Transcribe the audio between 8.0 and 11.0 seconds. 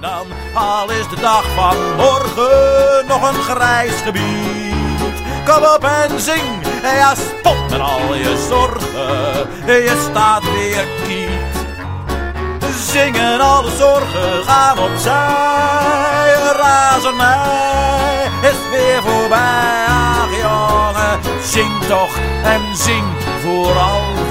je zorgen, je staat weer